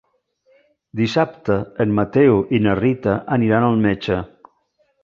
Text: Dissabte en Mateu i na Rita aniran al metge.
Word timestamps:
Dissabte 1.01 1.57
en 1.85 1.93
Mateu 2.01 2.41
i 2.59 2.63
na 2.65 2.77
Rita 2.81 3.17
aniran 3.39 3.69
al 3.71 3.83
metge. 3.87 4.21